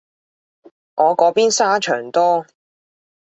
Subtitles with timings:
[0.95, 2.47] 我嗰邊沙場多